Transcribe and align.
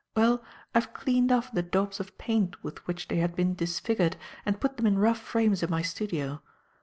Well, 0.15 0.43
I 0.73 0.79
have 0.79 0.95
cleaned 0.95 1.31
off 1.31 1.51
the 1.51 1.61
daubs 1.61 1.99
of 1.99 2.17
paint 2.17 2.63
with 2.63 2.87
which 2.87 3.07
they 3.07 3.17
had 3.17 3.35
been 3.35 3.53
disfigured 3.53 4.17
and 4.47 4.59
put 4.59 4.77
them 4.77 4.87
in 4.87 4.97
rough 4.97 5.19
frames 5.19 5.61
in 5.61 5.69
my 5.69 5.83
studio. 5.83 6.41